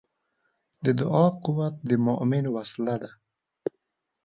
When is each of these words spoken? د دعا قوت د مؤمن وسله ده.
د 0.85 0.85
دعا 0.99 1.25
قوت 1.43 1.75
د 1.89 1.91
مؤمن 2.05 2.45
وسله 2.55 2.95
ده. 3.01 3.11